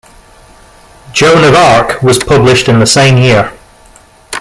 "Joan 1.13 1.43
of 1.43 1.53
Arc" 1.53 2.01
was 2.01 2.17
published 2.17 2.67
in 2.67 2.79
the 2.79 2.87
same 2.87 3.17
year. 3.19 3.51